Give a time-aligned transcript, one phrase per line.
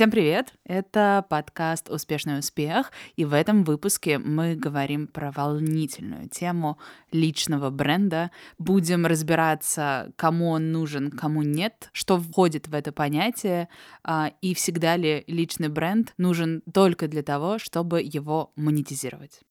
[0.00, 0.54] Всем привет!
[0.64, 6.78] Это подкаст «Успешный успех», и в этом выпуске мы говорим про волнительную тему
[7.12, 8.30] личного бренда.
[8.56, 13.68] Будем разбираться, кому он нужен, кому нет, что входит в это понятие,
[14.02, 19.42] а, и всегда ли личный бренд нужен только для того, чтобы его монетизировать.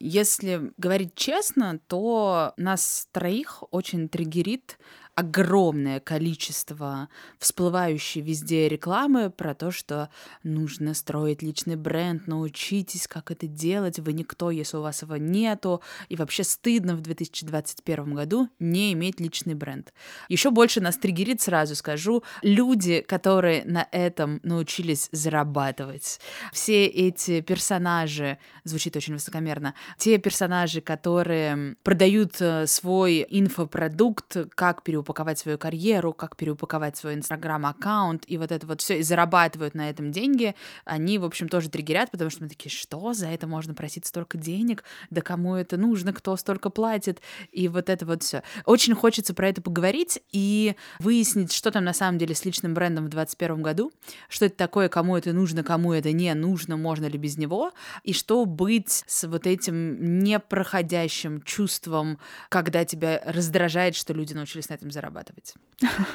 [0.00, 4.78] Если говорить честно, то нас троих очень триггерит
[5.18, 7.08] огромное количество
[7.40, 10.10] всплывающей везде рекламы про то, что
[10.44, 15.82] нужно строить личный бренд, научитесь, как это делать, вы никто, если у вас его нету,
[16.08, 19.92] и вообще стыдно в 2021 году не иметь личный бренд.
[20.28, 26.20] Еще больше нас триггерит, сразу скажу, люди, которые на этом научились зарабатывать.
[26.52, 35.07] Все эти персонажи, звучит очень высокомерно, те персонажи, которые продают э, свой инфопродукт, как переупаковать
[35.08, 39.88] переупаковать свою карьеру, как переупаковать свой инстаграм-аккаунт, и вот это вот все, и зарабатывают на
[39.88, 43.74] этом деньги, они, в общем, тоже триггерят, потому что мы такие, что, за это можно
[43.74, 48.42] просить столько денег, да кому это нужно, кто столько платит, и вот это вот все.
[48.66, 53.06] Очень хочется про это поговорить и выяснить, что там на самом деле с личным брендом
[53.06, 53.92] в 2021 году,
[54.28, 57.72] что это такое, кому это нужно, кому это не нужно, можно ли без него,
[58.04, 62.18] и что быть с вот этим непроходящим чувством,
[62.50, 65.54] когда тебя раздражает, что люди научились на этом зарабатывать.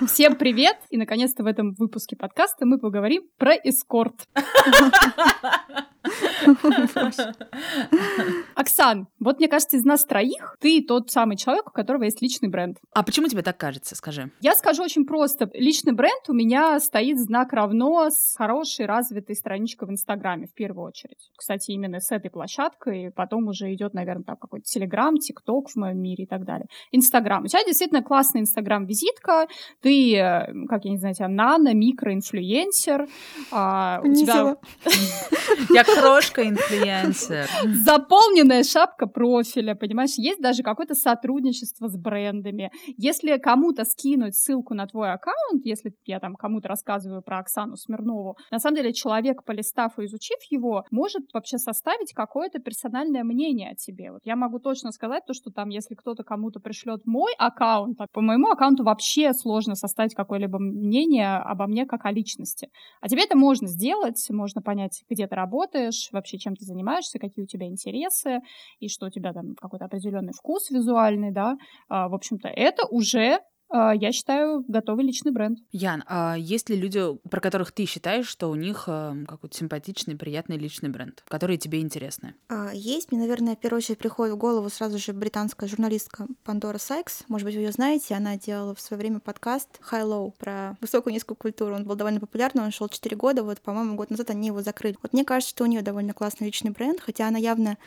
[0.08, 0.78] Всем привет!
[0.90, 4.28] И, наконец-то, в этом выпуске подкаста мы поговорим про эскорт.
[8.56, 12.50] Оксан, вот мне кажется, из нас троих ты тот самый человек, у которого есть личный
[12.50, 12.78] бренд.
[12.94, 14.32] А почему тебе так кажется, скажи?
[14.42, 15.50] Я скажу очень просто.
[15.54, 20.88] Личный бренд у меня стоит знак равно с хорошей развитой страничкой в Инстаграме в первую
[20.88, 21.32] очередь.
[21.36, 26.00] Кстати, именно с этой площадкой, потом уже идет, наверное, там какой-то Телеграм, ТикТок в моем
[26.00, 26.68] мире и так далее.
[26.92, 27.44] Инстаграм.
[27.44, 29.48] У тебя действительно классный Инстаграм-визитка.
[29.82, 33.08] Ты, э, как я не знаю, тебя нано, микроинфлюенсер.
[33.52, 34.58] А, у тебя...
[35.70, 37.48] Я крошка-инфлюенсер.
[37.84, 40.14] Заполненная шапка профиля, понимаешь?
[40.18, 42.72] Есть даже какое-то сотрудничество с брендами.
[42.98, 48.38] Если кому-то скинуть ссылку на твой аккаунт, если я там кому-то рассказываю про Оксану Смирнову,
[48.52, 53.76] на самом деле человек, полистав и изучив его, может вообще составить какое-то персональное мнение о
[53.76, 54.12] тебе.
[54.12, 58.22] Вот я могу точно сказать то, что там, если кто-то кому-то пришлет мой аккаунт, по
[58.22, 62.70] моему аккаунту вообще сложно составить какое-либо мнение обо мне как о личности.
[63.02, 67.44] А тебе это можно сделать, можно понять, где ты работаешь, вообще чем ты занимаешься, какие
[67.44, 68.40] у тебя интересы,
[68.80, 71.56] и что у тебя там какой-то определенный вкус визуальный, да.
[71.90, 73.40] А, в общем-то, это уже
[73.74, 75.60] я считаю, готовый личный бренд.
[75.72, 80.16] Ян, а есть ли люди, про которых ты считаешь, что у них э, какой-то симпатичный,
[80.16, 82.36] приятный личный бренд, которые тебе интересны?
[82.50, 83.12] А, есть.
[83.12, 87.24] Мне, наверное, в первую очередь приходит в голову сразу же британская журналистка Пандора Сайкс.
[87.28, 88.16] Может быть, вы ее знаете.
[88.16, 91.76] Она делала в свое время подкаст High Low про высокую и низкую культуру.
[91.76, 93.44] Он был довольно популярный, он шел 4 года.
[93.44, 94.98] Вот, по-моему, год назад они его закрыли.
[95.02, 97.78] Вот мне кажется, что у нее довольно классный личный бренд, хотя она явно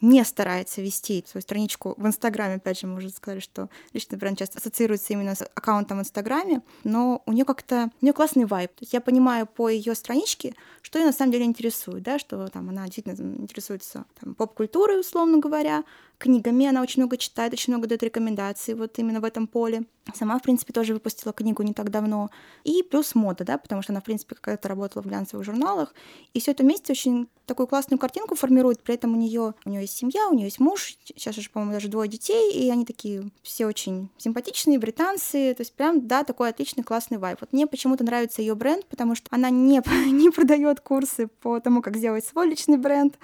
[0.00, 2.54] не старается вести свою страничку в Инстаграме.
[2.54, 6.62] Опять же, мы уже сказали, что личный бренд часто ассоциируется именно с аккаунтом в Инстаграме,
[6.84, 8.70] но у нее как-то у нее классный вайб.
[8.70, 12.48] То есть я понимаю по ее страничке, что ее на самом деле интересует, да, что
[12.48, 14.04] там она действительно интересуется
[14.36, 15.84] поп-культурой, условно говоря,
[16.20, 16.66] книгами.
[16.66, 19.84] Она очень много читает, очень много дает рекомендаций вот именно в этом поле.
[20.14, 22.30] Сама, в принципе, тоже выпустила книгу не так давно.
[22.64, 25.94] И плюс мода, да, потому что она, в принципе, какая-то работала в глянцевых журналах.
[26.34, 28.82] И все это вместе очень такую классную картинку формирует.
[28.82, 31.72] При этом у нее у нее есть семья, у нее есть муж, сейчас уже, по-моему,
[31.72, 35.54] даже двое детей, и они такие все очень симпатичные, британцы.
[35.54, 37.38] То есть прям, да, такой отличный классный вайб.
[37.40, 39.80] Вот мне почему-то нравится ее бренд, потому что она не,
[40.10, 43.18] не продает курсы по тому, как сделать свой личный бренд.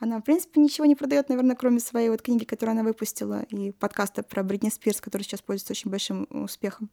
[0.00, 3.72] Она, в принципе, ничего не продает, наверное, кроме своей вот книги, которую она выпустила, и
[3.72, 6.90] подкаста про Бритни Спирс, который сейчас пользуется очень большим успехом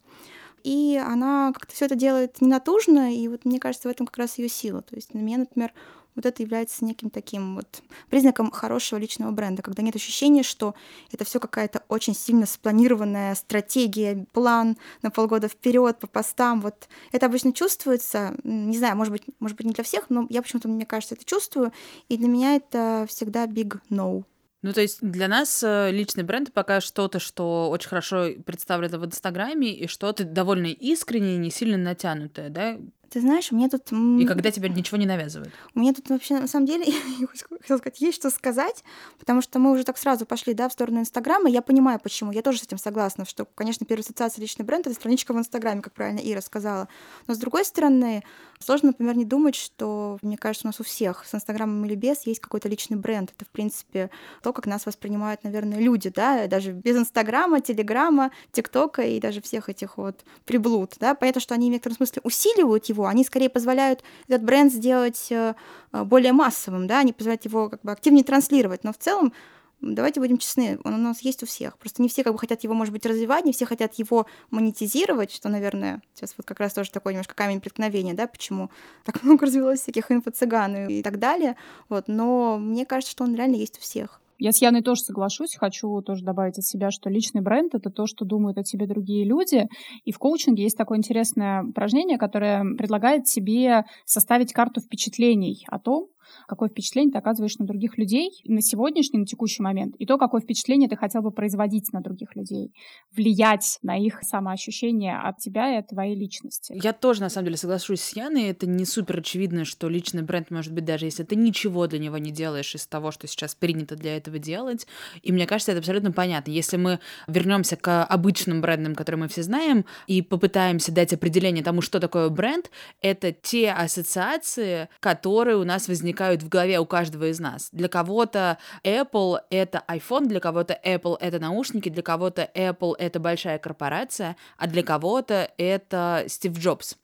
[0.66, 4.40] и она как-то все это делает ненатужно, и вот мне кажется, в этом как раз
[4.40, 4.82] ее сила.
[4.82, 5.72] То есть на меня, например,
[6.16, 10.76] вот это является неким таким вот признаком хорошего личного бренда, когда нет ощущения, что
[11.12, 16.62] это все какая-то очень сильно спланированная стратегия, план на полгода вперед по постам.
[16.62, 20.42] Вот это обычно чувствуется, не знаю, может быть, может быть не для всех, но я
[20.42, 21.72] почему-то, мне кажется, это чувствую,
[22.10, 24.24] и для меня это всегда big no.
[24.66, 29.06] Ну, то есть для нас э, личный бренд пока что-то, что очень хорошо представлено в
[29.06, 32.80] Инстаграме, и что-то довольно искреннее, не сильно натянутое, да?
[33.16, 33.94] Ты знаешь, у меня тут...
[33.94, 35.54] И когда тебе ничего не навязывают.
[35.74, 36.84] У меня тут вообще, на самом деле,
[37.20, 38.84] я хотела сказать, есть что сказать,
[39.18, 42.34] потому что мы уже так сразу пошли, да, в сторону Инстаграма, я понимаю, почему.
[42.34, 45.82] Я тоже с этим согласна, что, конечно, первая ассоциация личный бренд— это страничка в Инстаграме,
[45.82, 46.90] как правильно Ира сказала.
[47.26, 48.22] Но, с другой стороны,
[48.60, 52.26] сложно, например, не думать, что, мне кажется, у нас у всех с Инстаграмом или без
[52.28, 53.32] есть какой-то личный бренд.
[53.34, 54.10] Это, в принципе,
[54.44, 59.70] то, как нас воспринимают, наверное, люди, да, даже без Инстаграма, Телеграма, ТикТока и даже всех
[59.70, 61.16] этих вот приблуд, да.
[61.16, 65.56] Понятно, что они в некотором смысле усиливают его, Они скорее позволяют этот бренд сделать э,
[65.92, 68.84] более массовым, да, они позволяют его как бы активнее транслировать.
[68.84, 69.34] Но в целом
[69.82, 71.78] давайте будем честны, он у нас есть у всех.
[71.78, 75.32] Просто не все как бы хотят его, может быть, развивать, не все хотят его монетизировать,
[75.32, 78.70] что, наверное, сейчас вот как раз тоже такой немножко камень преткновения, да, почему
[79.04, 81.56] так много развелось всяких инфо-цыган и так далее.
[81.90, 84.22] Вот, но мне кажется, что он реально есть у всех.
[84.38, 85.56] Я с Яной тоже соглашусь.
[85.56, 89.26] Хочу тоже добавить от себя, что личный бренд— это то, что думают о тебе другие
[89.26, 89.68] люди.
[90.04, 96.08] И в коучинге есть такое интересное упражнение, которое предлагает тебе составить карту впечатлений о том,
[96.48, 100.42] какое впечатление ты оказываешь на других людей на сегодняшний, на текущий момент, и то, какое
[100.42, 102.74] впечатление ты хотел бы производить на других людей,
[103.16, 106.78] влиять на их самоощущение от тебя и от твоей личности.
[106.82, 108.44] Я тоже, на самом деле, соглашусь с Яной.
[108.44, 112.18] Это не супер очевидно, что личный бренд может быть, даже если ты ничего для него
[112.18, 114.88] не делаешь из того, что сейчас принято для этого делать.
[115.22, 116.52] И мне кажется, это абсолютно понятно.
[116.52, 121.82] Если мы вернемся к обычным брендам, которые мы все знаем, и попытаемся дать определение тому,
[121.82, 122.70] что такое бренд,
[123.02, 127.70] это те ассоциации, которые у нас возникают возникают в голове у каждого из нас.
[127.72, 133.60] Для кого-то Apple— это iPhone, для кого-то Apple— это наушники, для кого-то Apple— это большая
[133.60, 136.96] корпорация, а для кого-то это Стив Джобс.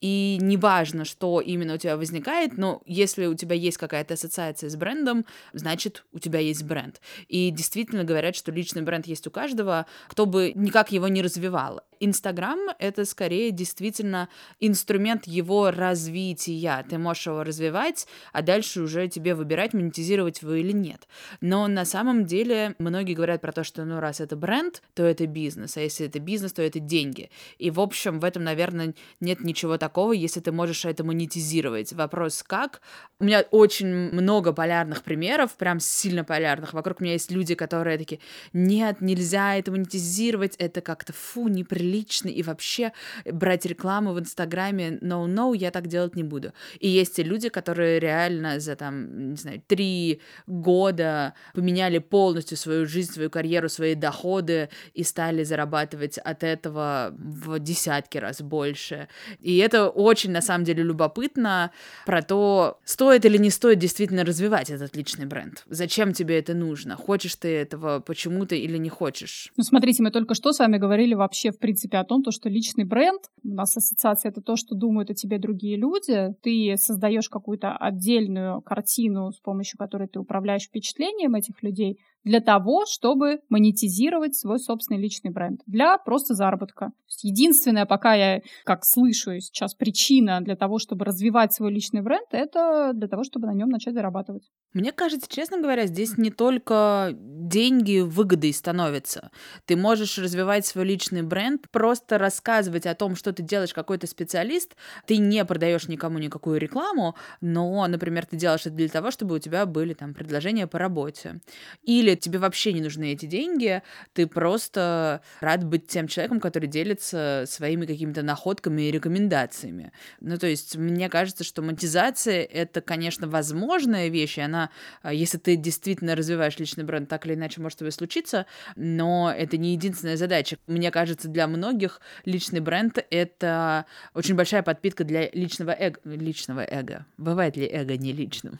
[0.00, 4.76] И неважно, что именно у тебя возникает, но если у тебя есть какая-то ассоциация с
[4.76, 7.00] брендом, значит, у тебя есть бренд.
[7.28, 11.80] И действительно говорят, что личный бренд есть у каждого, кто бы никак его не развивал.
[11.98, 14.28] Инстаграм— это скорее действительно
[14.60, 16.84] инструмент его развития.
[16.88, 21.08] Ты можешь его развивать, а дальше уже тебе выбирать, монетизировать его или нет.
[21.40, 25.26] Но на самом деле многие говорят про то, что ну раз это бренд, то это
[25.26, 27.30] бизнес, а если это бизнес, то это деньги.
[27.56, 31.92] И в общем в этом, наверное, нет ничего такого такого, если ты можешь это монетизировать.
[31.92, 32.80] Вопрос как?
[33.20, 36.74] У меня очень много полярных примеров, прям сильно полярных.
[36.74, 38.20] Вокруг меня есть люди, которые такие,
[38.52, 42.92] нет, нельзя это монетизировать, это как-то фу, неприлично, и вообще
[43.24, 46.52] брать рекламу в Инстаграме, no, no, я так делать не буду.
[46.80, 52.86] И есть те люди, которые реально за там, не знаю, три года поменяли полностью свою
[52.86, 59.08] жизнь, свою карьеру, свои доходы и стали зарабатывать от этого в десятки раз больше.
[59.40, 61.70] И это это очень, на самом деле, любопытно
[62.06, 65.64] про то, стоит или не стоит действительно развивать этот личный бренд.
[65.68, 66.96] Зачем тебе это нужно?
[66.96, 69.52] Хочешь ты этого почему-то или не хочешь?
[69.56, 72.48] Ну, смотрите, мы только что с вами говорили вообще, в принципе, о том, то, что
[72.48, 76.28] личный бренд, у нас ассоциация— это то, что думают о тебе другие люди.
[76.42, 82.86] Ты создаешь какую-то отдельную картину, с помощью которой ты управляешь впечатлением этих людей, для того,
[82.86, 86.90] чтобы монетизировать свой собственный личный бренд, для просто заработка.
[87.22, 92.90] единственная, пока я, как слышу сейчас, причина для того, чтобы развивать свой личный бренд, это
[92.94, 94.50] для того, чтобы на нем начать зарабатывать.
[94.72, 99.30] Мне кажется, честно говоря, здесь не только деньги выгодой становятся.
[99.64, 104.74] Ты можешь развивать свой личный бренд, просто рассказывать о том, что ты делаешь какой-то специалист.
[105.06, 109.38] Ты не продаешь никому никакую рекламу, но, например, ты делаешь это для того, чтобы у
[109.38, 111.40] тебя были там предложения по работе.
[111.84, 113.82] Или тебе вообще не нужны эти деньги,
[114.12, 119.92] ты просто рад быть тем человеком, который делится своими какими-то находками и рекомендациями.
[120.20, 124.70] Ну, то есть, мне кажется, что монетизация— это, конечно, возможная вещь, и она,
[125.02, 129.56] а, если ты действительно развиваешь личный бренд, так или иначе может тебе случиться, но это
[129.56, 130.58] не единственная задача.
[130.66, 136.00] Мне кажется, для многих личный бренд— это очень большая подпитка для личного эго.
[136.04, 137.06] Личного эго.
[137.16, 138.58] Бывает ли эго не личным?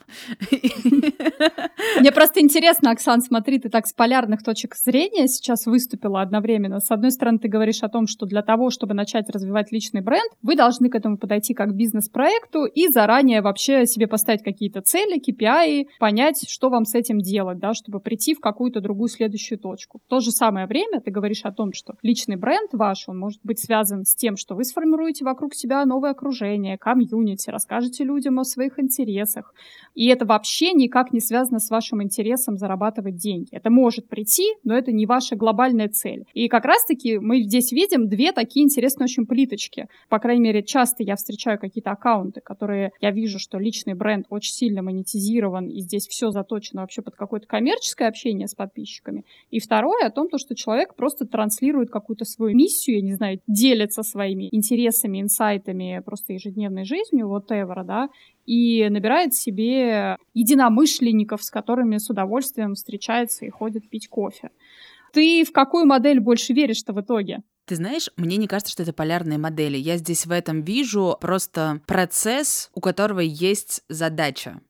[1.99, 6.81] Мне просто интересно, Оксан, смотри, смотри, ты так с полярных точек зрения сейчас выступила одновременно.
[6.81, 10.33] С одной стороны, ты говоришь о том, что для того, чтобы начать развивать личный бренд,
[10.40, 15.88] вы должны к этому подойти как бизнес-проекту и заранее вообще себе поставить какие-то цели, KPI,
[16.00, 20.00] понять, что вам с этим делать, да, чтобы прийти в какую-то другую следующую точку.
[20.07, 23.40] В то же самое время ты говоришь о том, что личный бренд ваш, он может
[23.45, 28.45] быть связан с тем, что вы сформируете вокруг себя новое окружение, комьюнити, расскажете людям о
[28.45, 29.52] своих интересах.
[29.95, 33.49] И это вообще никак не связано с вашим интересом зарабатывать деньги деньги.
[33.50, 36.25] Это может прийти, но это не ваша глобальная цель.
[36.33, 39.87] И как раз-таки мы здесь видим две такие интересные очень плиточки.
[40.09, 44.52] По крайней мере, часто я встречаю какие-то аккаунты, которые я вижу, что личный бренд очень
[44.52, 49.25] сильно монетизирован, и здесь все заточено вообще под какое-то коммерческое общение с подписчиками.
[49.50, 53.40] И второе о том, то, что человек просто транслирует какую-то свою миссию, я не знаю,
[53.47, 58.09] делится своими интересами, инсайтами, просто ежедневной жизнью, whatever, да,
[58.47, 64.50] и набирает себе единомышленников, с которыми с удовольствием встречается и ходит пить кофе.
[65.12, 67.43] Ты в какую модель больше веришь-то в итоге?
[67.67, 69.76] Ты знаешь, мне не кажется, что это полярные модели.
[69.76, 74.61] Я здесь в этом вижу просто процесс, у которого есть задача.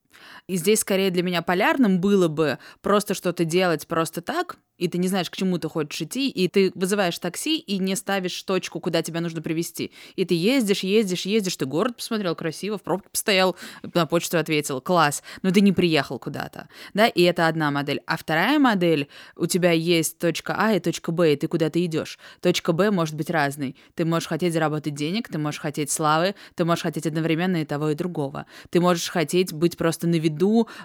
[0.49, 4.99] И здесь скорее для меня полярным было бы просто что-то делать просто так, и ты
[4.99, 8.79] не знаешь, к чему ты хочешь идти, и ты вызываешь такси и не ставишь точку,
[8.79, 9.91] куда тебя нужно привести.
[10.17, 13.57] И ты ездишь, ездишь, ездишь, ты город посмотрел красиво, в пробке постоял,
[13.95, 18.03] на почту ответил, класс, но ты не приехал куда-то, да, и это одна модель.
[18.07, 22.19] А вторая модель, у тебя есть точка А и точка Б, и ты куда-то идешь.
[22.41, 23.77] Точка Б может быть разной.
[23.95, 27.91] Ты можешь хотеть заработать денег, ты можешь хотеть славы, ты можешь хотеть одновременно и того,
[27.91, 28.47] и другого.
[28.71, 30.36] Ты можешь хотеть быть просто на виду,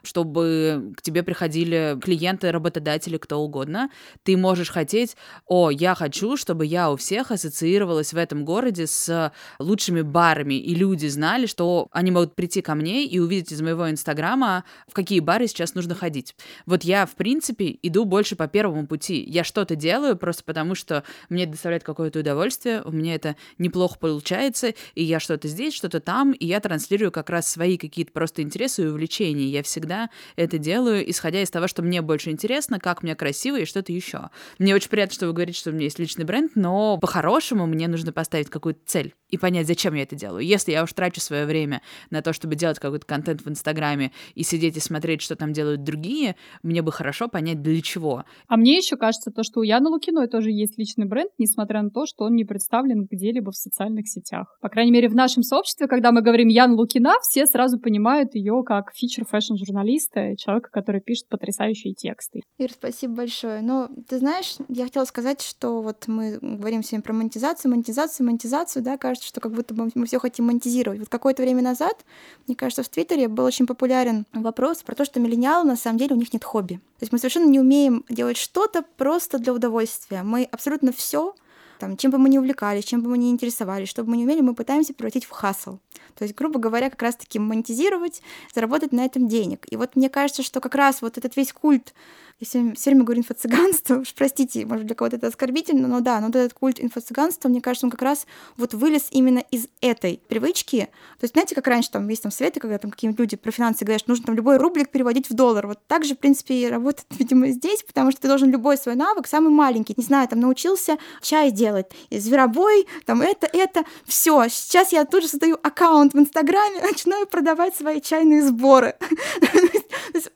[0.04, 3.90] чтобы к тебе приходили клиенты, работодатели, кто угодно,
[4.24, 5.16] ты можешь хотеть,
[5.46, 10.76] о, я хочу, чтобы я у всех ассоциировалась в этом городе с лучшими барами, и
[10.76, 15.20] люди знали, что они могут прийти ко мне и увидеть из моего инстаграма, в какие
[15.20, 16.36] бары сейчас нужно ходить.
[16.66, 19.24] Вот я, в принципе, иду больше по первому пути.
[19.24, 24.74] Я что-то делаю просто потому, что мне доставляет какое-то удовольствие, у меня это неплохо получается,
[24.96, 28.84] и я что-то здесь, что-то там, и я транслирую как раз свои какие-то просто интересы
[28.84, 29.41] и увлечения.
[29.50, 33.66] Я всегда это делаю, исходя из того, что мне больше интересно, как мне красиво и
[33.66, 34.30] что-то еще.
[34.60, 37.88] Мне очень приятно, что вы говорите, что у меня есть личный бренд, но по-хорошему мне
[37.88, 40.46] нужно поставить какую-то цель и понять, зачем я это делаю.
[40.46, 44.44] Если я уж трачу свое время на то, чтобы делать какой-то контент в Инстаграме и
[44.44, 48.26] сидеть и смотреть, что там делают другие, мне бы хорошо понять, для чего.
[48.48, 51.90] А мне еще кажется, то, что у Яны Лукиной тоже есть личный бренд, несмотря на
[51.90, 54.58] то, что он не представлен где-либо в социальных сетях.
[54.62, 58.64] По крайней мере, в нашем сообществе, когда мы говорим Яна Лукина, все сразу понимают ее
[58.66, 62.42] как feature fashion-журналиста, человека, который пишет потрясающие тексты.
[62.58, 63.62] Ир, спасибо большое.
[63.62, 68.84] Но ты знаешь, я хотела сказать, что вот мы говорим сегодня про монетизацию, монетизацию, монетизацию,
[68.84, 71.00] да, кажется, что как будто бы мы все хотим монетизировать.
[71.00, 72.06] Вот какое-то время назад,
[72.48, 76.16] мне кажется, в Твиттере был очень популярен вопрос про то, что миллениалы на самом деле
[76.16, 76.76] у них нет хобби.
[77.00, 80.24] То есть мы совершенно не умеем делать что-то просто для удовольствия.
[80.24, 81.34] Мы абсолютно все
[81.82, 84.24] там, чем бы мы ни увлекались, чем бы мы ни интересовались, что бы мы ни
[84.24, 85.80] умели, мы пытаемся превратить в хасл.
[86.16, 88.22] То есть, грубо говоря, как раз-таки монетизировать,
[88.54, 89.66] заработать на этом денег.
[89.72, 91.94] И вот мне кажется, что как раз вот этот весь культ
[92.42, 96.20] я все, все время говорю инфо-цыганство, уж простите, может, для кого-то это оскорбительно, но да,
[96.20, 98.26] но вот этот культ инфо-цыганства, мне кажется, он как раз
[98.58, 100.90] вот вылез именно из этой привычки.
[101.20, 103.86] То есть, знаете, как раньше там есть там советы, когда там какие-нибудь люди про финансы
[103.86, 105.68] говорят, что нужно там любой рублик переводить в доллар.
[105.68, 108.96] Вот так же, в принципе, и работает, видимо, здесь, потому что ты должен любой свой
[108.96, 111.71] навык, самый маленький, не знаю, там научился чай делать,
[112.12, 114.48] зверобой, там это, это, все.
[114.50, 118.96] Сейчас я тут же создаю аккаунт в Инстаграме, начинаю продавать свои чайные сборы.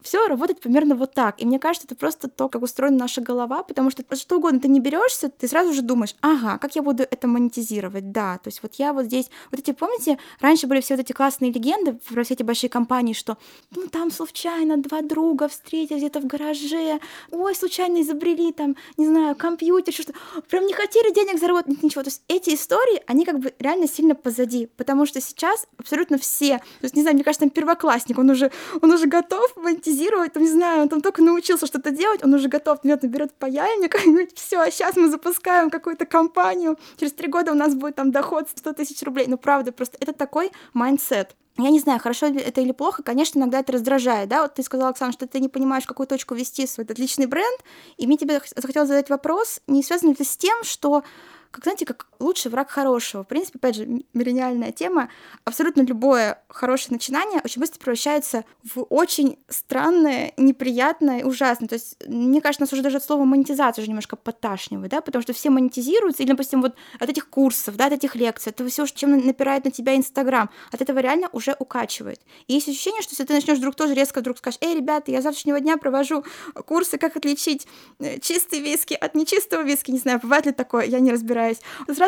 [0.05, 1.41] Все работает примерно вот так.
[1.41, 4.67] И мне кажется, это просто то, как устроена наша голова, потому что что угодно ты
[4.67, 8.61] не берешься, ты сразу же думаешь, ага, как я буду это монетизировать, да, то есть
[8.61, 12.23] вот я вот здесь, вот эти, помните, раньше были все вот эти классные легенды про
[12.23, 13.39] все эти большие компании, что
[13.71, 16.99] ну там случайно два друга встретились где-то в гараже,
[17.31, 20.13] ой, случайно изобрели там, не знаю, компьютер, что-то,
[20.49, 24.13] прям не хотели денег заработать, ничего, то есть эти истории, они как бы реально сильно
[24.13, 28.29] позади, потому что сейчас абсолютно все, то есть, не знаю, мне кажется, там первоклассник, он
[28.29, 28.51] уже,
[28.83, 29.94] он уже готов монетизировать,
[30.33, 33.95] там, не знаю, он там только научился что-то делать, он уже готов, нет, берет паяльник
[34.35, 38.73] все, сейчас мы запускаем какую-то компанию, через три года у нас будет там доход 100
[38.73, 39.25] тысяч рублей.
[39.27, 41.35] Ну, правда, просто это такой mindset.
[41.57, 44.89] Я не знаю, хорошо это или плохо, конечно, иногда это раздражает, да, вот ты сказала,
[44.89, 47.61] Оксана, что ты не понимаешь, в какую точку вести свой этот личный бренд,
[47.95, 51.03] и мне тебе захотелось задать вопрос, не связано ли это с тем, что
[51.51, 53.23] как, знаете, как лучший враг хорошего.
[53.23, 55.09] В принципе, опять же, миллениальная тема.
[55.43, 61.67] Абсолютно любое хорошее начинание очень быстро превращается в очень странное, неприятное, ужасное.
[61.67, 65.21] То есть, мне кажется, нас уже даже от слова монетизация уже немножко поташнивает, да, потому
[65.21, 68.85] что все монетизируются, или, допустим, вот от этих курсов, да, от этих лекций, это все,
[68.87, 72.21] чем напирает на тебя Инстаграм, от этого реально уже укачивает.
[72.47, 75.21] И есть ощущение, что если ты начнешь вдруг тоже резко вдруг скажешь, эй, ребята, я
[75.21, 76.23] завтрашнего дня провожу
[76.65, 77.67] курсы, как отличить
[77.99, 81.57] э, чистый виски от нечистого виски, не знаю, бывает ли такое, я не разбираюсь разбираюсь.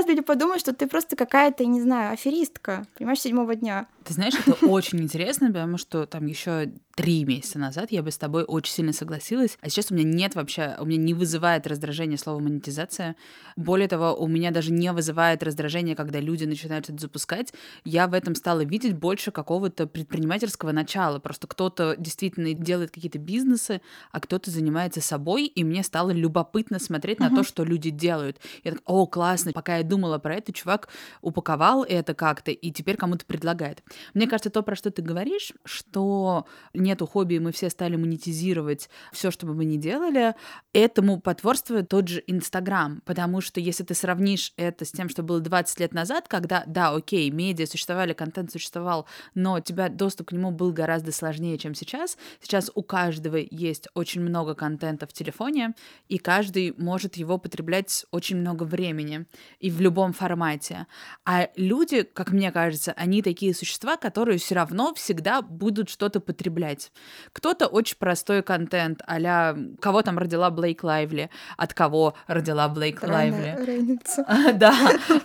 [0.08, 3.88] Люди подумают, что ты просто какая-то, не знаю, аферистка, понимаешь, седьмого дня.
[4.06, 8.18] Ты знаешь, это очень интересно, потому что там еще три месяца назад я бы с
[8.18, 12.18] тобой очень сильно согласилась, а сейчас у меня нет вообще, у меня не вызывает раздражение
[12.18, 13.16] слово монетизация.
[13.56, 17.54] Более того, у меня даже не вызывает раздражение, когда люди начинают это запускать.
[17.84, 21.20] Я в этом стала видеть больше какого-то предпринимательского начала.
[21.20, 27.20] Просто кто-то действительно делает какие-то бизнесы, а кто-то занимается собой, и мне стало любопытно смотреть
[27.20, 27.30] uh-huh.
[27.30, 28.38] на то, что люди делают.
[28.64, 29.52] Я так, о, классно.
[29.52, 30.90] Пока я думала про это, чувак
[31.22, 33.84] упаковал это как-то и теперь кому-то предлагает.
[34.14, 39.32] Мне кажется, то, про что ты говоришь, что нету хобби, мы все стали монетизировать все,
[39.32, 40.36] что бы мы ни делали,
[40.74, 45.40] этому потворствует тот же Инстаграм, потому что если ты сравнишь это с тем, что было
[45.40, 50.32] 20 лет назад, когда, да, окей, медиа существовали, контент существовал, но у тебя доступ к
[50.32, 52.18] нему был гораздо сложнее, чем сейчас.
[52.42, 55.74] Сейчас у каждого есть очень много контента в телефоне,
[56.10, 59.26] и каждый может его потреблять очень много времени.
[59.60, 60.88] И в любом формате.
[61.26, 66.92] А люди, как мне кажется, они такие существа, которые все равно всегда будут что-то потреблять.
[67.32, 74.00] Кто-то очень простой контент, а кого там родила Блейк Лайвли, от кого родила Блейк Лайвли.
[74.58, 74.74] Да.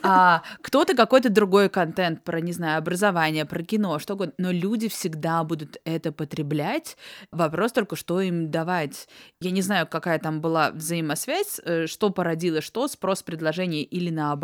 [0.03, 4.35] А кто-то какой-то другой контент про, не знаю, образование, про кино, что угодно.
[4.39, 6.97] Но люди всегда будут это потреблять.
[7.31, 9.09] Вопрос только, что им давать.
[9.41, 14.42] Я не знаю, какая там была взаимосвязь, э, что породило что, спрос, предложение или наоборот,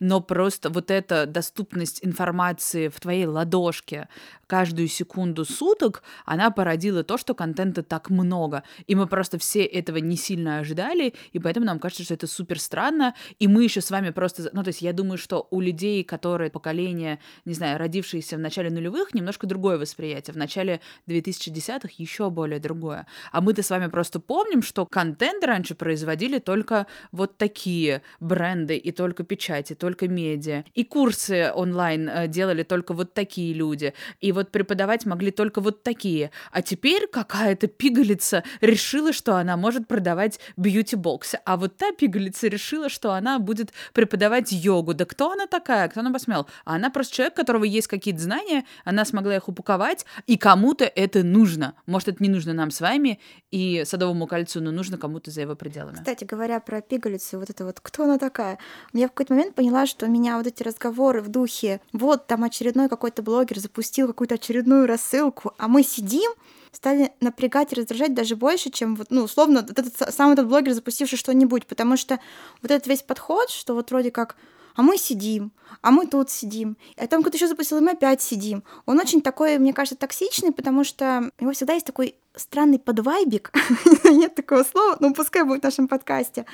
[0.00, 4.08] но просто вот эта доступность информации в твоей ладошке
[4.52, 8.64] каждую секунду суток, она породила то, что контента так много.
[8.86, 12.60] И мы просто все этого не сильно ожидали, и поэтому нам кажется, что это супер
[12.60, 14.50] странно, и мы еще с вами просто...
[14.52, 18.68] Ну, то есть я думаю, что у людей, которые поколение, не знаю, родившиеся в начале
[18.68, 20.34] нулевых, немножко другое восприятие.
[20.34, 23.06] В начале 2010-х еще более другое.
[23.30, 28.92] А мы-то с вами просто помним, что контент раньше производили только вот такие бренды, и
[29.02, 30.62] только печати, только медиа.
[30.74, 33.94] И курсы онлайн э, делали только вот такие люди.
[34.20, 36.30] И вот преподавать могли только вот такие.
[36.52, 41.40] А теперь какая-то пигалица решила, что она может продавать бьюти-боксы.
[41.44, 44.94] А вот та пигалица решила, что она будет преподавать йогу.
[44.94, 45.88] Да кто она такая?
[45.88, 46.46] Кто она посмел?
[46.64, 50.84] А она просто человек, у которого есть какие-то знания, она смогла их упаковать, и кому-то
[50.84, 51.74] это нужно.
[51.86, 53.18] Может, это не нужно нам с вами
[53.50, 55.96] и Садовому кольцу, но нужно кому-то за его пределами.
[55.96, 58.58] Кстати, говоря про пигалицу, вот это вот, кто она такая?
[58.92, 62.88] Я в какой-то момент поняла, что меня вот эти разговоры в духе, вот там очередной
[62.88, 66.30] какой-то блогер запустил какую-то очередную рассылку, а мы сидим,
[66.72, 71.18] стали напрягать и раздражать даже больше, чем вот, ну, условно, этот, сам этот блогер, запустивший
[71.18, 72.18] что-нибудь, потому что
[72.60, 74.36] вот этот весь подход, что вот вроде как
[74.74, 78.22] а мы сидим, а мы тут сидим, а там кто-то еще запустил, и мы опять
[78.22, 78.64] сидим.
[78.86, 83.52] Он очень такой, мне кажется, токсичный, потому что у него всегда есть такой странный подвайбик,
[84.04, 86.46] нет такого слова, но пускай будет в нашем подкасте,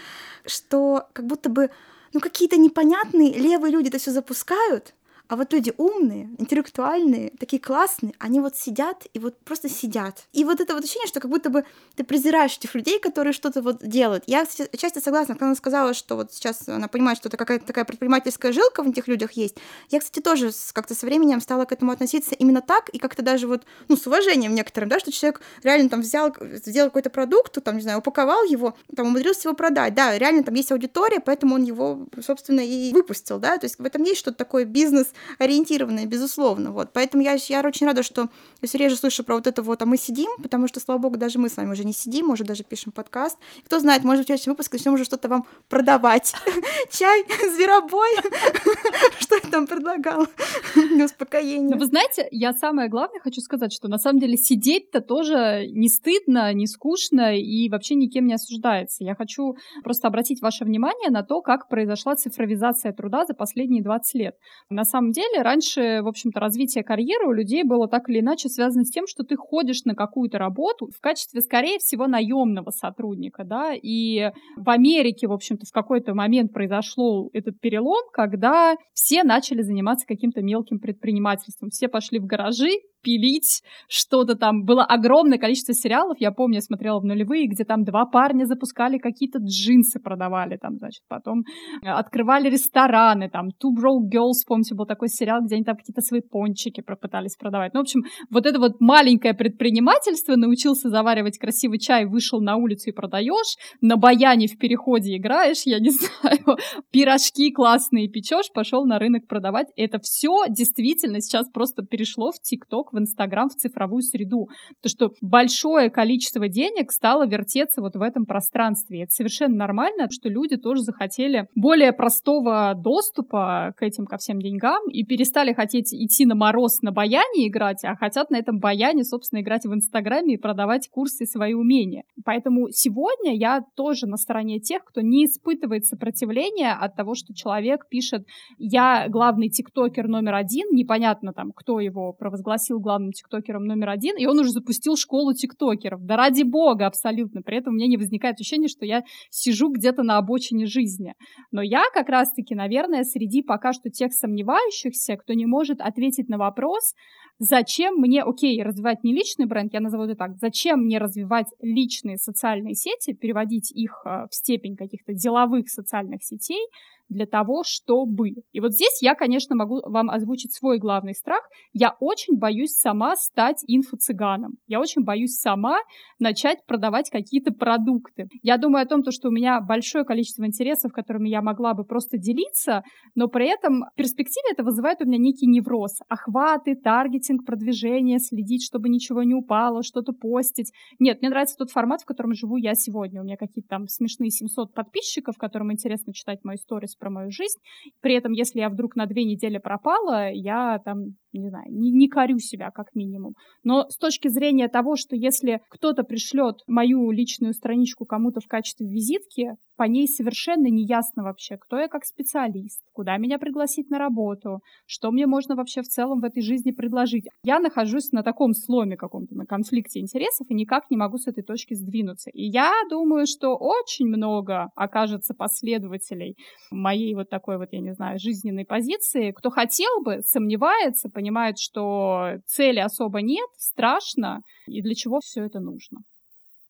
[0.44, 1.70] что как будто бы
[2.12, 4.94] ну какие-то непонятные левые люди это все запускают,
[5.28, 10.24] а вот люди умные, интеллектуальные, такие классные, они вот сидят и вот просто сидят.
[10.32, 11.64] И вот это вот ощущение, что как будто бы
[11.96, 14.24] ты презираешь этих людей, которые что-то вот делают.
[14.26, 17.66] Я, кстати, часто согласна, когда она сказала, что вот сейчас она понимает, что это какая-то
[17.66, 19.56] такая предпринимательская жилка в этих людях есть.
[19.90, 23.46] Я, кстати, тоже как-то со временем стала к этому относиться именно так, и как-то даже
[23.46, 27.76] вот, ну, с уважением некоторым, да, что человек реально там взял, сделал какой-то продукт, там,
[27.76, 29.94] не знаю, упаковал его, там, умудрился его продать.
[29.94, 33.84] Да, реально там есть аудитория, поэтому он его, собственно, и выпустил, да, то есть в
[33.84, 35.08] этом есть что-то такое бизнес,
[35.38, 36.72] ориентированные, безусловно.
[36.72, 36.90] Вот.
[36.92, 38.28] Поэтому я, я очень рада, что
[38.62, 41.38] все реже слышу про вот это вот, а мы сидим, потому что, слава богу, даже
[41.38, 43.38] мы с вами уже не сидим, уже даже пишем подкаст.
[43.64, 46.34] Кто знает, может, в следующем выпуске начнем уже что-то вам продавать.
[46.90, 48.08] Чай, зверобой,
[49.18, 50.26] что я там предлагала
[50.74, 51.76] для успокоения.
[51.76, 56.52] Вы знаете, я самое главное хочу сказать, что на самом деле сидеть-то тоже не стыдно,
[56.52, 59.04] не скучно и вообще никем не осуждается.
[59.04, 64.14] Я хочу просто обратить ваше внимание на то, как произошла цифровизация труда за последние 20
[64.14, 64.34] лет.
[64.70, 68.84] На самом деле, раньше, в общем-то, развитие карьеры у людей было так или иначе связано
[68.84, 73.72] с тем, что ты ходишь на какую-то работу в качестве, скорее всего, наемного сотрудника, да,
[73.74, 80.06] и в Америке, в общем-то, в какой-то момент произошел этот перелом, когда все начали заниматься
[80.06, 82.70] каким-то мелким предпринимательством, все пошли в гаражи,
[83.02, 84.64] пилить что-то там.
[84.64, 88.98] Было огромное количество сериалов, я помню, я смотрела в нулевые, где там два парня запускали
[88.98, 91.44] какие-то джинсы, продавали там, значит, потом
[91.82, 96.00] э, открывали рестораны, там, Two Broke Girls, помните, был такой сериал, где они там какие-то
[96.00, 97.74] свои пончики пытались продавать.
[97.74, 102.90] Ну, в общем, вот это вот маленькое предпринимательство, научился заваривать красивый чай, вышел на улицу
[102.90, 106.58] и продаешь, на баяне в переходе играешь, я не знаю,
[106.90, 109.68] пирожки классные печешь, пошел на рынок продавать.
[109.76, 114.48] Это все действительно сейчас просто перешло в ТикТок, в Инстаграм, в цифровую среду.
[114.82, 119.02] То, что большое количество денег стало вертеться вот в этом пространстве.
[119.02, 124.88] Это совершенно нормально, что люди тоже захотели более простого доступа к этим, ко всем деньгам
[124.90, 129.40] и перестали хотеть идти на мороз на баяне играть, а хотят на этом баяне, собственно,
[129.40, 132.04] играть в Инстаграме и продавать курсы свои умения.
[132.24, 137.88] Поэтому сегодня я тоже на стороне тех, кто не испытывает сопротивления от того, что человек
[137.88, 138.24] пишет
[138.58, 144.26] «я главный тиктокер номер один», непонятно там, кто его провозгласил главным тиктокером номер один, и
[144.26, 146.04] он уже запустил школу тиктокеров.
[146.04, 147.42] Да ради бога, абсолютно.
[147.42, 151.14] При этом у меня не возникает ощущения, что я сижу где-то на обочине жизни.
[151.50, 156.38] Но я как раз-таки, наверное, среди пока что тех сомневающихся, кто не может ответить на
[156.38, 156.94] вопрос,
[157.38, 162.16] зачем мне, окей, развивать не личный бренд, я назову это так, зачем мне развивать личные
[162.16, 166.66] социальные сети, переводить их э, в степень каких-то деловых социальных сетей,
[167.08, 168.30] для того, чтобы.
[168.52, 171.40] И вот здесь я, конечно, могу вам озвучить свой главный страх.
[171.72, 174.54] Я очень боюсь сама стать инфо-цыганом.
[174.66, 175.78] Я очень боюсь сама
[176.18, 178.28] начать продавать какие-то продукты.
[178.42, 182.18] Я думаю о том, что у меня большое количество интересов, которыми я могла бы просто
[182.18, 182.82] делиться,
[183.14, 185.98] но при этом в перспективе это вызывает у меня некий невроз.
[186.08, 190.72] Охваты, таргетинг, продвижение, следить, чтобы ничего не упало, что-то постить.
[190.98, 193.20] Нет, мне нравится тот формат, в котором живу я сегодня.
[193.20, 197.58] У меня какие-то там смешные 700 подписчиков, которым интересно читать мои сторис про мою жизнь.
[198.00, 202.08] При этом, если я вдруг на две недели пропала, я там не знаю, не, не
[202.08, 203.34] корю себя как минимум.
[203.64, 208.86] Но с точки зрения того, что если кто-то пришлет мою личную страничку кому-то в качестве
[208.86, 213.98] визитки, по ней совершенно не ясно вообще, кто я как специалист, куда меня пригласить на
[213.98, 217.26] работу, что мне можно вообще в целом в этой жизни предложить.
[217.44, 221.44] Я нахожусь на таком сломе каком-то, на конфликте интересов и никак не могу с этой
[221.44, 222.30] точки сдвинуться.
[222.30, 226.36] И я думаю, что очень много окажется последователей
[226.72, 232.36] моей вот такой вот, я не знаю, жизненной позиции, кто хотел бы, сомневается, понимает, что
[232.46, 235.98] цели особо нет, страшно, и для чего все это нужно.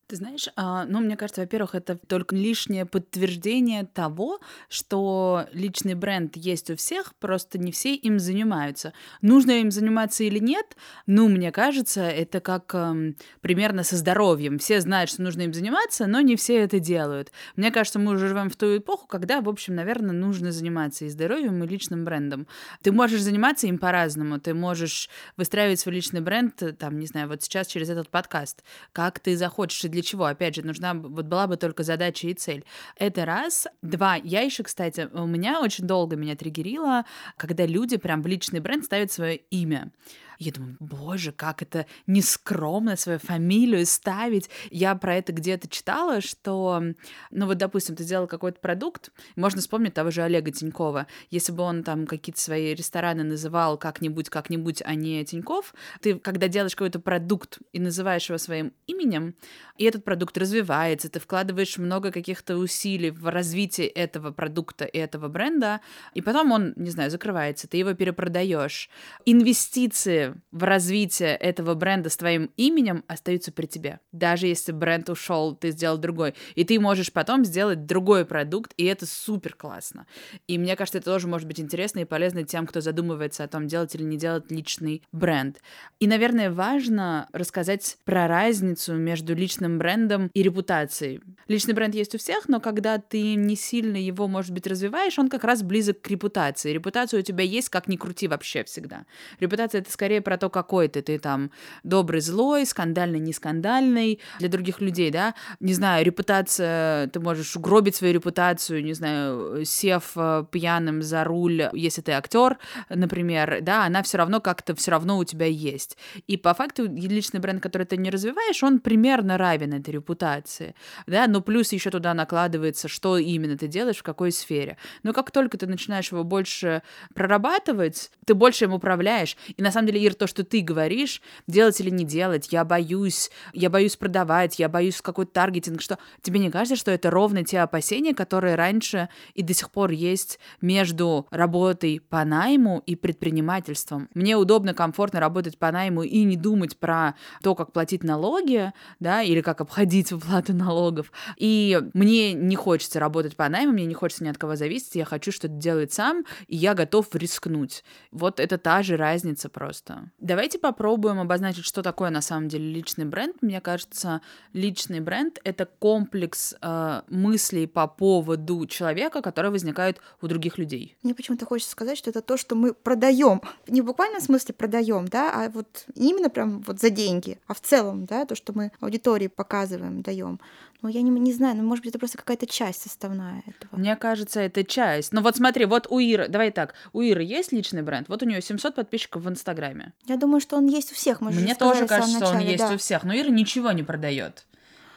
[0.09, 6.35] Ты знаешь, а, ну, мне кажется, во-первых, это только лишнее подтверждение того, что личный бренд
[6.35, 8.93] есть у всех, просто не все им занимаются.
[9.21, 14.57] Нужно им заниматься или нет, ну, мне кажется, это как эм, примерно со здоровьем.
[14.57, 17.31] Все знают, что нужно им заниматься, но не все это делают.
[17.55, 21.09] Мне кажется, мы уже живем в ту эпоху, когда, в общем, наверное, нужно заниматься и
[21.09, 22.47] здоровьем, и личным брендом.
[22.81, 24.39] Ты можешь заниматься им по-разному.
[24.39, 29.19] Ты можешь выстраивать свой личный бренд, там, не знаю, вот сейчас через этот подкаст, как
[29.19, 30.25] ты захочешь, и для чего?
[30.25, 32.63] Опять же, нужна вот была бы только задача и цель.
[32.95, 33.67] Это раз.
[33.81, 34.15] Два.
[34.15, 37.05] Я еще, кстати, у меня очень долго меня триггерило,
[37.37, 39.91] когда люди прям в личный бренд ставят свое имя.
[40.41, 44.49] Я думаю, боже, как это нескромно свою фамилию ставить.
[44.71, 46.81] Я про это где-то читала, что,
[47.29, 51.07] ну вот, допустим, ты сделал какой-то продукт, можно вспомнить того же Олега Тинькова.
[51.29, 56.47] Если бы он там какие-то свои рестораны называл как-нибудь, как-нибудь, а не Тиньков, ты, когда
[56.47, 59.35] делаешь какой-то продукт и называешь его своим именем,
[59.75, 65.27] и этот продукт развивается, ты вкладываешь много каких-то усилий в развитие этого продукта и этого
[65.27, 65.81] бренда,
[66.13, 68.89] и потом он, не знаю, закрывается, ты его перепродаешь.
[69.25, 73.99] Инвестиции в развитие этого бренда с твоим именем остаются при тебе.
[74.11, 76.35] Даже если бренд ушел, ты сделал другой.
[76.55, 80.07] И ты можешь потом сделать другой продукт, и это супер классно.
[80.47, 83.67] И мне кажется, это тоже может быть интересно и полезно тем, кто задумывается о том,
[83.67, 85.59] делать или не делать личный бренд.
[85.99, 91.21] И, наверное, важно рассказать про разницу между личным брендом и репутацией.
[91.47, 95.29] Личный бренд есть у всех, но когда ты не сильно его, может быть, развиваешь, он
[95.29, 96.73] как раз близок к репутации.
[96.73, 99.05] Репутация у тебя есть, как ни крути вообще всегда.
[99.39, 101.01] Репутация— это скорее скорее про то, какой ты.
[101.01, 101.51] Ты там
[101.83, 105.33] добрый, злой, скандальный, не скандальный для других людей, да.
[105.59, 111.69] Не знаю, репутация, ты можешь угробить свою репутацию, не знаю, сев э, пьяным за руль,
[111.73, 112.57] если ты актер,
[112.89, 115.97] например, да, она все равно как-то все равно у тебя есть.
[116.27, 120.73] И по факту личный бренд, который ты не развиваешь, он примерно равен этой репутации,
[121.07, 124.77] да, но плюс еще туда накладывается, что именно ты делаешь, в какой сфере.
[125.03, 126.81] Но как только ты начинаешь его больше
[127.15, 131.79] прорабатывать, ты больше им управляешь, и на самом деле Ир, то, что ты говоришь, делать
[131.79, 136.49] или не делать, я боюсь, я боюсь продавать, я боюсь какой-то таргетинг, что тебе не
[136.49, 142.01] кажется, что это ровно те опасения, которые раньше и до сих пор есть между работой
[142.09, 144.09] по найму и предпринимательством?
[144.13, 149.21] Мне удобно, комфортно работать по найму и не думать про то, как платить налоги, да,
[149.21, 151.11] или как обходить выплату налогов.
[151.37, 155.05] И мне не хочется работать по найму, мне не хочется ни от кого зависеть, я
[155.05, 157.83] хочу что-то делать сам, и я готов рискнуть.
[158.11, 159.88] Вот это та же разница просто.
[160.19, 163.41] Давайте попробуем обозначить, что такое на самом деле личный бренд.
[163.41, 164.21] Мне кажется,
[164.53, 170.97] личный бренд— это комплекс э, мыслей по поводу человека, которые возникают у других людей.
[171.03, 173.41] Мне почему-то хочется сказать, что это то, что мы продаем.
[173.67, 177.61] Не в буквальном смысле продаем, да, а вот именно прям вот за деньги, а в
[177.61, 180.39] целом, да, то, что мы аудитории показываем, даем.
[180.81, 183.77] Ну, я не, не знаю, ну, может быть, это просто какая-то часть составная этого.
[183.77, 185.11] Мне кажется, это часть.
[185.11, 188.07] Ну, вот смотри, вот у Иры, давай так, у Иры есть личный бренд?
[188.07, 189.93] Вот у нее 700 подписчиков в Инстаграме.
[190.05, 191.19] Я думаю, что он есть у всех.
[191.19, 192.73] Мы Мне тоже кажется, что он есть да.
[192.73, 194.45] у всех, но Ира ничего не продает.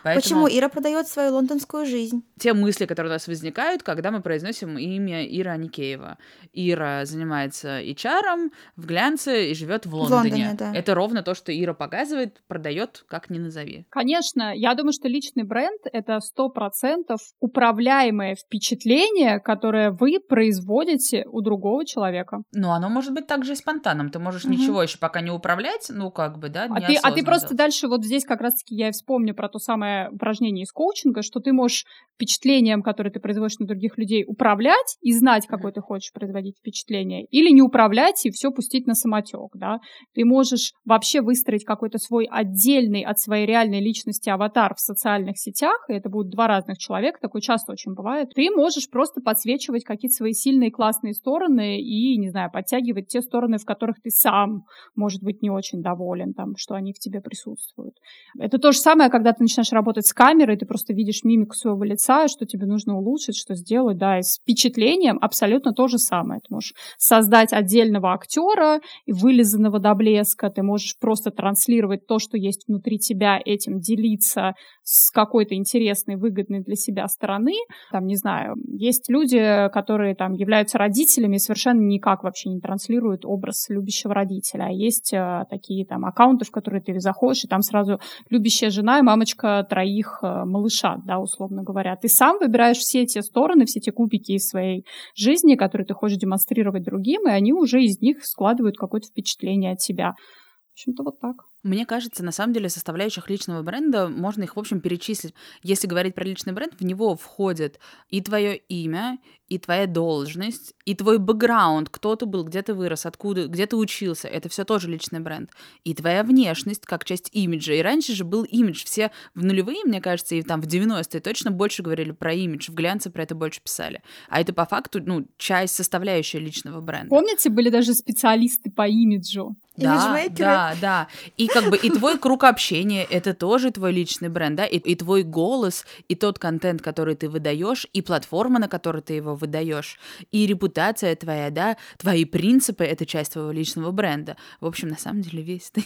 [0.04, 2.22] Поэтому Почему Ира продает свою лондонскую жизнь?
[2.38, 6.18] те мысли, которые у нас возникают, когда мы произносим имя Ира Аникеева.
[6.52, 10.22] Ира занимается HR в глянце и живет в Лондоне.
[10.22, 10.72] Лондоне, да.
[10.74, 13.86] Это ровно то, что Ира показывает, продает, как ни назови.
[13.90, 21.40] Конечно, я думаю, что личный бренд— это сто процентов управляемое впечатление, которое вы производите у
[21.42, 22.42] другого человека.
[22.52, 24.10] Но оно может быть также и спонтанным.
[24.10, 24.52] Ты можешь Мгм.
[24.54, 27.58] ничего еще пока не управлять, ну как бы, да, А ты, а ты просто делать.
[27.58, 31.40] дальше вот здесь как раз-таки я и вспомню про то самое упражнение из коучинга, что
[31.40, 36.12] ты можешь впечатлением, которое ты производишь на других людей, управлять и знать, какое ты хочешь
[36.12, 39.78] производить впечатление, или не управлять и все пустить на самотек, да.
[40.14, 45.84] Ты можешь вообще выстроить какой-то свой отдельный от своей реальной личности аватар в социальных сетях,
[45.88, 48.30] и это будут два разных человека, такое часто очень бывает.
[48.34, 53.58] Ты можешь просто подсвечивать какие-то свои сильные классные стороны и, не знаю, подтягивать те стороны,
[53.58, 57.94] в которых ты сам, может быть, не очень доволен, там, что они в тебе присутствуют.
[58.38, 61.84] Это то же самое, когда ты начинаешь работать с камерой, ты просто видишь мимику своего
[61.84, 66.40] лица, что тебе нужно улучшить, что сделать, да, и с впечатлением абсолютно то же самое.
[66.40, 72.64] Ты можешь создать отдельного актера, вылизанного до блеска, ты можешь просто транслировать то, что есть
[72.68, 77.54] внутри тебя, этим делиться с какой-то интересной, выгодной для себя стороны.
[77.90, 83.24] Там, не знаю, есть люди, которые там являются родителями и совершенно никак вообще не транслируют
[83.24, 84.64] образ любящего родителя.
[84.64, 88.98] А есть э, такие там аккаунты, в которые ты заходишь, и там сразу любящая жена
[88.98, 91.96] и мамочка троих э, малыша, да, условно говоря.
[91.96, 94.84] Ты сам выбираешь все те стороны, все те кубики из своей
[95.16, 99.80] жизни, которые ты хочешь демонстрировать другим, и они уже из них складывают какое-то впечатление от
[99.80, 100.12] себя.
[100.12, 101.36] В общем-то, вот так.
[101.62, 105.34] Мне кажется, на самом деле составляющих личного бренда можно их, в общем, перечислить.
[105.62, 109.18] Если говорить про личный бренд, в него входит и твое имя,
[109.52, 113.76] и твоя должность, и твой бэкграунд, кто ты был, где ты вырос, откуда, где ты
[113.76, 114.26] учился.
[114.26, 115.50] Это все тоже личный бренд.
[115.84, 117.74] И твоя внешность как часть имиджа.
[117.74, 118.84] И раньше же был имидж.
[118.86, 122.70] Все в нулевые, мне кажется, и там в 90-е точно больше говорили про имидж.
[122.70, 124.02] В глянце про это больше писали.
[124.30, 127.10] А это по факту, ну, часть составляющая личного бренда.
[127.10, 129.54] Помните, были даже специалисты по имиджу?
[129.76, 131.08] Да, да, да.
[131.36, 134.94] И как бы и твой круг общения это тоже твой личный бренд, да, и, и
[134.94, 139.98] твой голос, и тот контент, который ты выдаешь, и платформа, на которой ты его выдаешь,
[140.30, 144.36] и репутация твоя, да, твои принципы это часть твоего личного бренда.
[144.60, 145.84] В общем, на самом деле весь ты.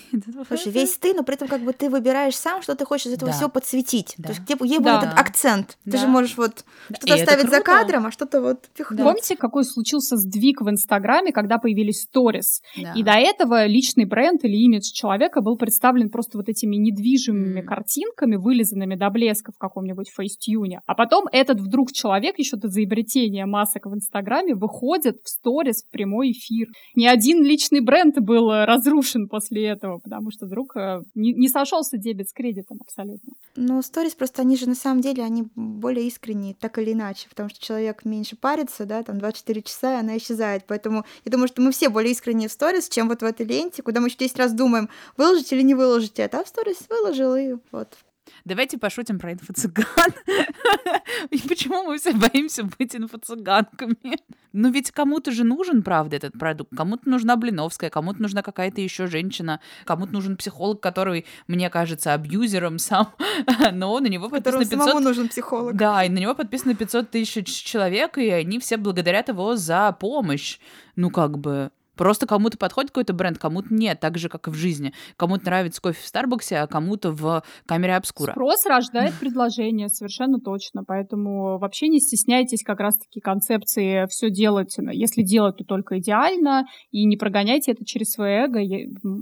[0.49, 3.12] Слушай, весь ты, но при этом как бы ты выбираешь сам, что ты хочешь из
[3.12, 3.37] этого Да.
[3.37, 4.14] всего подсветить.
[4.18, 4.25] Да.
[4.25, 4.99] То есть где, где Да.
[4.99, 5.79] будет этот акцент.
[5.85, 5.99] Ты Да.
[5.99, 6.96] же можешь вот Да.
[6.96, 9.01] что-то оставить за кадром, а что-то вот пихнуть.
[9.01, 12.62] Помните, какой случился сдвиг в Инстаграме, когда появились сторис?
[12.77, 12.92] Да.
[12.94, 17.67] И до этого личный бренд или имидж человека был представлен просто вот этими недвижимыми М.
[17.67, 20.81] картинками, вылизанными до блеска в каком-нибудь фейстюне.
[20.87, 25.91] А потом этот вдруг человек, еще до заизобретения масок в Инстаграме, выходит в сторис в
[25.91, 26.69] прямой эфир.
[26.95, 31.49] Ни один личный бренд был э, разрушен после этого, потому что вдруг э, не, не
[31.49, 33.33] сошелся дебет с кредитом абсолютно.
[33.57, 37.49] Ну, сторис просто, они же на самом деле, они более искренние, так или иначе, потому
[37.51, 40.65] что человек меньше парится, да, там 24 часа, и она исчезает.
[40.67, 43.83] Поэтому я думаю, что мы все более искренние в сторис, чем вот в этой ленте,
[43.83, 46.41] куда мы еще 10 раз думаем, выложить или не выложить это.
[46.41, 47.97] А в сторис выложил, и вот.
[48.45, 49.87] Давайте пошутим про инфо-цыган.
[51.31, 54.19] И почему мы все боимся быть инфо-цыганками?
[54.53, 56.75] Ну ведь кому-то же нужен, правда, этот продукт.
[56.77, 62.79] Кому-то нужна Блиновская, кому-то нужна какая-то еще женщина, кому-то нужен психолог, который, мне кажется, абьюзером
[62.79, 63.15] сам,
[63.73, 65.03] но на него подписано самому 500...
[65.03, 65.77] нужен психолог.
[65.77, 70.59] Да, и на него подписано 500 тысяч человек, и они все благодарят его за помощь.
[70.97, 71.71] Ну, как бы...
[71.97, 74.93] Просто кому-то подходит какой-то бренд, кому-то нет, так же, как и в жизни.
[75.17, 78.33] Кому-то нравится кофе в Старбаксе, а кому-то в камере обскура.
[78.33, 80.85] Спрос рождает предложение, совершенно точно.
[80.85, 84.77] Поэтому вообще не стесняйтесь как раз-таки концепции все делать.
[84.93, 86.67] Если делать, то только идеально.
[86.91, 88.61] И не прогоняйте это через свое эго.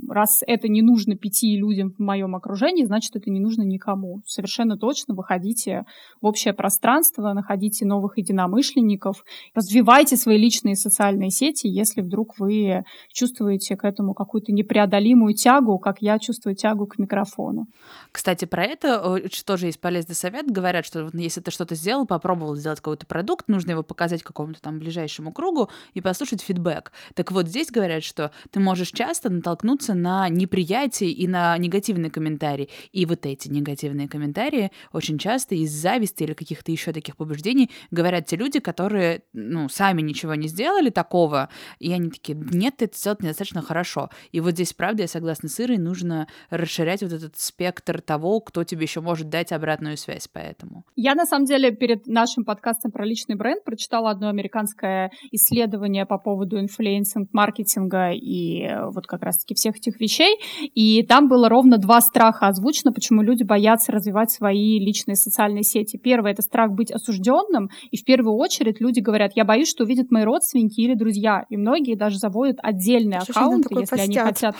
[0.09, 4.23] Раз это не нужно пяти людям в моем окружении, значит, это не нужно никому.
[4.27, 5.85] Совершенно точно выходите
[6.21, 12.64] в общее пространство, находите новых единомышленников, развивайте свои личные социальные сети, если вдруг вы
[13.13, 17.67] чувствуете к этому какую-то непреодолимую тягу, как я чувствую тягу к микрофону.
[18.13, 20.51] Кстати, про это тоже есть полезный совет.
[20.51, 24.79] Говорят, что если ты что-то сделал, попробовал сделать какой-то продукт, нужно его показать какому-то там
[24.79, 26.93] ближайшему кругу и послушать фидбэк.
[27.15, 32.69] Так вот, здесь говорят, что ты можешь часто натолкнуться на неприятие и на негативные комментарии.
[32.93, 38.27] И вот эти негативные комментарии очень часто из зависти или каких-то еще таких побуждений говорят
[38.27, 41.49] те люди, которые, ну, сами ничего не сделали такого,
[41.79, 44.11] и они такие, нет, это сделать недостаточно хорошо.
[44.33, 48.65] И вот здесь, правда, я согласна с Ирой, нужно расширять вот этот спектр того, кто
[48.65, 50.85] тебе еще может дать обратную связь по этому.
[50.97, 56.19] Я, на самом деле, перед нашим подкастом про личный бренд прочитала одно американское исследование по
[56.19, 60.37] поводу инфлюенсинг-маркетинга и э, вот как раз-таки всех этих вещей.
[60.75, 65.97] И там было ровно два страха озвучено, почему люди боятся развивать свои личные социальные сети.
[65.97, 70.11] Первое— это страх быть осужденным, и в первую очередь люди говорят, я боюсь, что увидят
[70.11, 71.45] мои родственники или друзья.
[71.49, 74.09] И многие даже заводят отдельные что аккаунты, если постят?
[74.09, 74.57] они хотят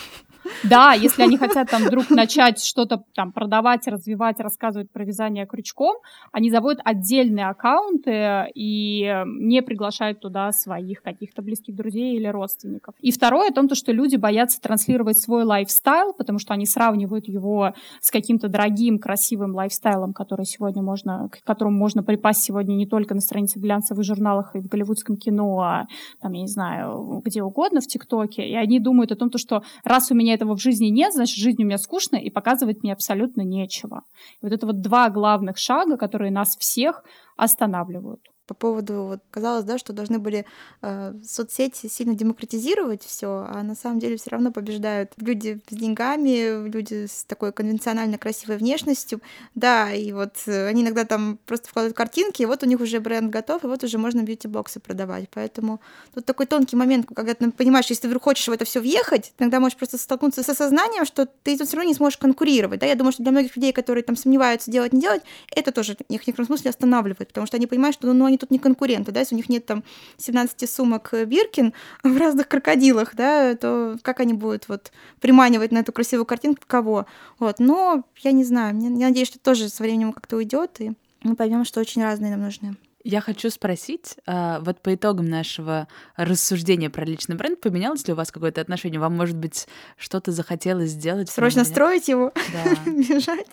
[0.63, 5.97] да, если они хотят там вдруг начать что-то там продавать, развивать, рассказывать про вязание крючком,
[6.33, 12.95] они заводят отдельные аккаунты и не приглашают туда своих каких-то близких друзей или родственников.
[13.01, 17.29] И второе о том, то, что люди боятся транслировать свой лайфстайл, потому что они сравнивают
[17.29, 22.87] его с каким-то дорогим, красивым лайфстайлом, который сегодня можно, к которому можно припасть сегодня не
[22.87, 25.87] только на странице глянцевых журналах и в голливудском кино, а
[26.21, 28.47] там, я не знаю, где угодно, в ТикТоке.
[28.49, 31.37] И они думают о том, то, что раз у меня этого в жизни нет, значит,
[31.37, 34.03] жизнь у меня скучная, и показывать мне абсолютно нечего.
[34.41, 37.05] И вот это вот два главных шага, которые нас всех
[37.37, 40.45] останавливают по поводу, вот, казалось, да, что должны были
[40.83, 46.69] э, соцсети сильно демократизировать все, а на самом деле все равно побеждают люди с деньгами,
[46.69, 49.21] люди с такой конвенционально красивой внешностью,
[49.55, 53.01] да, и вот э, они иногда там просто вкладывают картинки, и вот у них уже
[53.01, 55.81] бренд готов, и вот уже можно бьюти-боксы продавать, поэтому
[56.15, 59.33] тут такой тонкий момент, когда ты понимаешь, если ты вдруг хочешь в это все въехать,
[59.37, 62.87] тогда можешь просто столкнуться с осознанием, что ты тут все равно не сможешь конкурировать, да,
[62.87, 66.23] я думаю, что для многих людей, которые там сомневаются, делать, не делать, это тоже их
[66.23, 69.21] в некотором смысле останавливает, потому что они понимают, что ну, они тут не конкуренты, да,
[69.21, 69.85] если у них нет там
[70.19, 75.93] 17 сумок Биркин в разных крокодилах, да, то как они будут вот приманивать на эту
[75.93, 77.07] красивую картинку кого?
[77.39, 80.93] Вот, но я не знаю, я надеюсь, что тоже со временем как-то уйдет, и
[81.23, 82.77] мы поймем, что очень разные нам нужны.
[83.07, 88.17] Я хочу спросить, а, вот по итогам нашего рассуждения про личный бренд, поменялось ли у
[88.17, 88.99] вас какое-то отношение?
[88.99, 89.69] Вам, может быть,
[89.99, 91.29] что-то захотелось сделать?
[91.29, 92.91] Срочно строить его, да.
[92.91, 93.47] бежать?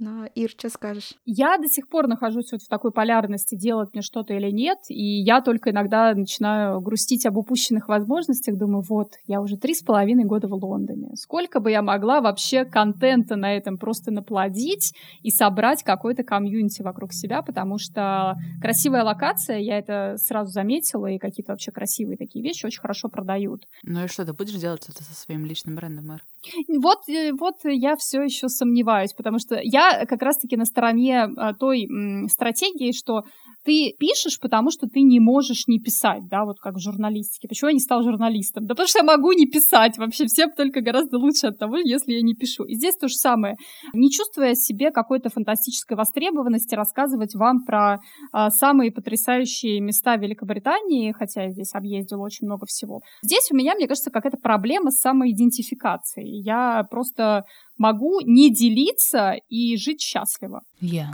[0.00, 1.12] Но, Ир, что скажешь?
[1.26, 5.20] Я до сих пор нахожусь вот в такой полярности, делать мне что-то или нет, и
[5.22, 10.24] я только иногда начинаю грустить об упущенных возможностях, думаю, вот, я уже три с половиной
[10.24, 11.10] года в Лондоне.
[11.16, 17.12] Сколько бы я могла вообще контента на этом просто наплодить и собрать какой-то комьюнити вокруг
[17.12, 22.64] себя, потому что красивая локация, я это сразу заметила, и какие-то вообще красивые такие вещи
[22.64, 23.64] очень хорошо продают.
[23.82, 26.24] Ну и что, ты будешь делать это со своим личным брендом, Мэр?
[26.68, 31.54] Вот, э, вот я все еще сомневаюсь, потому что я как раз-таки на стороне а,
[31.54, 31.88] той
[32.28, 33.24] стратегии, что
[33.64, 37.48] ты пишешь, потому что ты не можешь не писать, да, вот как в журналистике.
[37.48, 38.64] Почему я не стал журналистом?
[38.64, 42.12] Да потому что я могу не писать вообще, всем только гораздо лучше от того, если
[42.12, 42.64] я не пишу.
[42.64, 43.56] И здесь то же самое.
[43.92, 47.98] Не чувствуя себе какой-то фантастической востребованности, рассказывать вам про
[48.32, 53.00] а, самые потрясающие места Великобритании, хотя я здесь объездила очень много всего.
[53.22, 56.42] Здесь у меня, мне кажется, какая-то проблема с самоидентификацией.
[56.42, 57.44] Я просто
[57.78, 60.62] могу не делиться и жить счастливо.
[60.80, 61.10] Я.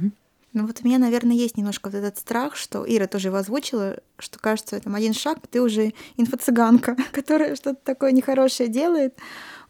[0.57, 3.99] Ну вот у меня, наверное, есть немножко вот этот страх, что Ира тоже его озвучила,
[4.19, 9.19] что кажется, там один шаг, ты уже инфо-цыганка, которая что-то такое нехорошее делает.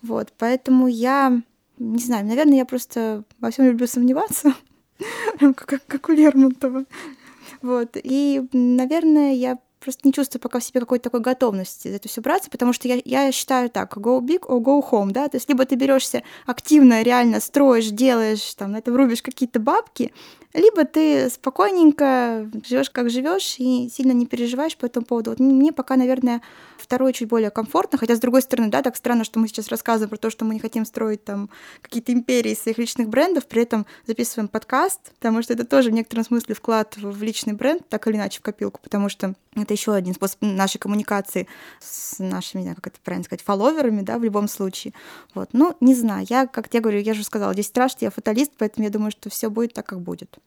[0.01, 1.43] Вот, поэтому я,
[1.81, 4.55] не знаю, наверное, я просто во всем люблю сомневаться,
[5.41, 6.85] как, как у Лермонтова.
[7.63, 12.09] Вот, и, наверное, я просто не чувствую пока в себе какой-то такой готовности за это
[12.09, 15.37] все браться, потому что я, я считаю так, go big or go home, да, то
[15.37, 20.13] есть либо ты берешься активно, реально строишь, делаешь, там, на это врубишь какие-то бабки,
[20.57, 25.31] либо ты спокойненько живешь как живешь и сильно не переживаешь по этому поводу.
[25.31, 26.41] Вот мне пока, наверное,
[26.79, 30.09] второе чуть более комфортно, хотя с другой стороны, да, так странно, что мы сейчас рассказываем
[30.09, 31.51] про то, что мы не хотим строить там
[31.83, 36.25] какие-то империи своих личных брендов, при этом записываем подкаст, потому что это тоже в некотором
[36.25, 40.15] смысле вклад в личный бренд, так или иначе в копилку, потому что это еще один
[40.15, 41.47] способ нашей коммуникации
[41.81, 44.93] с нашими, не знаю, как это правильно сказать, фолловерами, да, в любом случае.
[45.35, 45.51] Вот.
[45.53, 48.85] Ну, не знаю, я, как я говорю, я же сказала, здесь страшно, я фаталист, поэтому
[48.85, 50.39] я думаю, что все будет так, как будет.